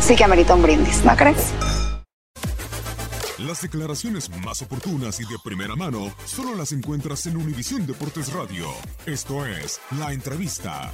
[0.00, 1.52] sí que amerita un brindis, ¿no crees?
[3.38, 8.66] Las declaraciones más oportunas y de primera mano solo las encuentras en Univisión Deportes Radio.
[9.04, 10.90] Esto es La Entrevista.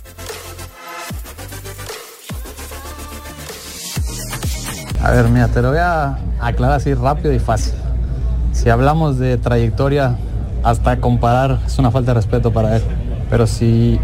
[5.02, 7.74] A ver, mira, te lo voy a aclarar así rápido y fácil.
[8.52, 10.16] Si hablamos de trayectoria,
[10.62, 12.82] hasta comparar es una falta de respeto para él.
[13.30, 13.98] Pero si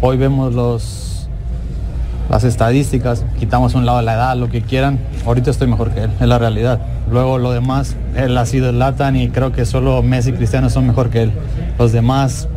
[0.00, 1.07] hoy vemos los,
[2.28, 6.10] las estadísticas, quitamos un lado la edad, lo que quieran, ahorita estoy mejor que él,
[6.20, 6.80] es la realidad.
[7.10, 10.68] Luego lo demás, él ha sido el Latan y creo que solo Messi y Cristiano
[10.68, 11.32] son mejor que él.
[11.78, 12.48] Los demás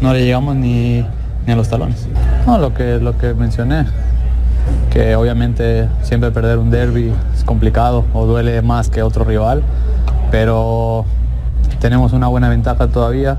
[0.00, 1.04] no le llegamos ni,
[1.46, 2.08] ni a los talones.
[2.46, 3.86] No, lo que, lo que mencioné,
[4.90, 9.62] que obviamente siempre perder un derby es complicado o duele más que otro rival,
[10.32, 11.04] pero
[11.80, 13.38] tenemos una buena ventaja todavía.